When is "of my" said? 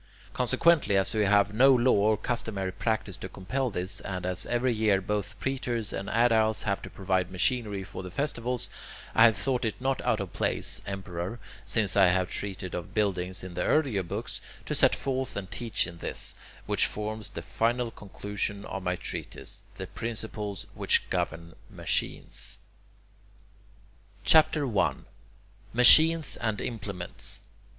18.65-18.95